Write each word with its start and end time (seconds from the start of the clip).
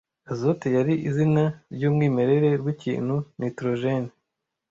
Azote 0.31 0.67
yari 0.77 0.93
izina 1.07 1.43
ryumwimerere 1.75 2.49
ryikintu 2.61 3.15
Nitrogen 3.39 4.03